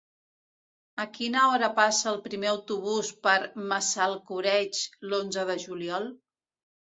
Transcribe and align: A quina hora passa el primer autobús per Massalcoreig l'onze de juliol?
A 1.01 1.03
quina 1.17 1.41
hora 1.49 1.67
passa 1.79 2.07
el 2.11 2.17
primer 2.23 2.49
autobús 2.51 3.11
per 3.27 3.35
Massalcoreig 3.73 4.81
l'onze 5.11 5.47
de 5.51 5.59
juliol? 5.67 6.09